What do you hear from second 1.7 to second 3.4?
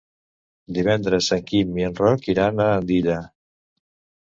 i en Roc iran a Andilla.